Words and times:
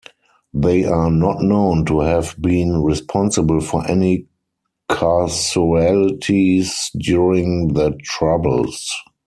They 0.55 0.85
are 0.85 1.11
not 1.11 1.41
known 1.43 1.85
to 1.85 1.99
have 1.99 2.33
been 2.41 2.81
responsible 2.81 3.59
for 3.61 3.87
any 3.87 4.25
casualties 4.89 6.89
during 6.97 7.73
the 7.73 7.95
Troubles. 8.01 8.91